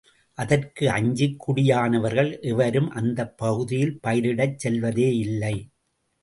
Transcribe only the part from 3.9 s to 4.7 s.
பயிரிடச்